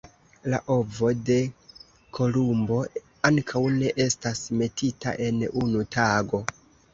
La 0.51 0.59
ovo 0.75 1.09
de 1.29 1.35
Kolumbo 2.19 2.79
ankaŭ 3.31 3.61
ne 3.75 3.93
estas 4.07 4.43
metita 4.63 5.15
en 5.29 5.41
unu 5.67 5.85
tago! 5.99 6.43